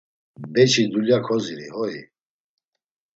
[0.53, 1.99] Beçi dulya koziri hoi?